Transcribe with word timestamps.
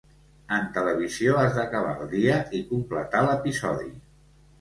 En 0.55 0.63
televisió 0.77 1.35
has 1.41 1.51
d'acabar 1.57 1.91
el 2.05 2.09
dia 2.13 2.37
i 2.61 2.61
completar 2.71 3.21
l'episodi. 3.27 3.93